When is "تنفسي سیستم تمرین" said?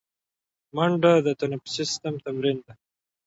1.39-2.57